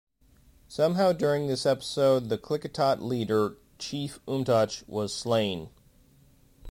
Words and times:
Somehow 0.67 1.13
during 1.13 1.45
this 1.45 1.63
episode 1.63 2.29
the 2.29 2.37
Klickitat 2.39 3.03
leader, 3.03 3.57
Chief 3.77 4.19
Umtuch, 4.27 4.83
was 4.87 5.13
slain. 5.13 5.69